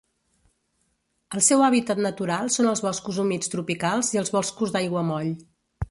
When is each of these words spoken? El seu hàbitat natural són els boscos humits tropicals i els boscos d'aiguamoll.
El 1.35 1.43
seu 1.49 1.61
hàbitat 1.67 2.01
natural 2.07 2.51
són 2.57 2.71
els 2.73 2.83
boscos 2.89 3.23
humits 3.25 3.55
tropicals 3.55 4.11
i 4.17 4.23
els 4.25 4.35
boscos 4.39 4.77
d'aiguamoll. 4.79 5.33